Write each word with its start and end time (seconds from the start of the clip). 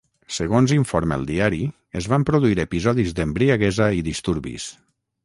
Segons 0.35 0.71
informa 0.77 1.17
el 1.23 1.27
diari, 1.31 1.59
es 2.01 2.07
van 2.13 2.25
produir 2.31 2.57
episodis 2.65 3.13
d'embriaguesa 3.21 3.91
i 3.99 4.03
disturbis. 4.09 4.67